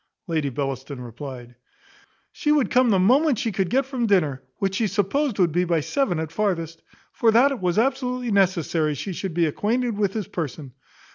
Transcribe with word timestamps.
Lady 0.25 0.49
Bellaston 0.49 0.99
replied, 0.99 1.53
"She 2.31 2.51
would 2.51 2.71
come 2.71 2.89
the 2.89 2.97
moment 2.97 3.37
she 3.37 3.51
could 3.51 3.69
get 3.69 3.85
from 3.85 4.07
dinner, 4.07 4.41
which 4.57 4.73
she 4.73 4.87
supposed 4.87 5.37
would 5.37 5.51
be 5.51 5.63
by 5.63 5.81
seven 5.81 6.19
at 6.19 6.31
farthest; 6.31 6.81
for 7.13 7.29
that 7.29 7.51
it 7.51 7.59
was 7.59 7.77
absolutely 7.77 8.31
necessary 8.31 8.95
she 8.95 9.13
should 9.13 9.35
be 9.35 9.45
acquainted 9.45 9.95
with 9.95 10.13
his 10.15 10.27
person. 10.27 10.73